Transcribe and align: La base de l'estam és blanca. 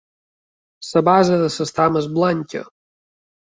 La 0.93 1.03
base 1.09 1.37
de 1.43 1.51
l'estam 1.61 2.01
és 2.03 2.11
blanca. 2.19 2.65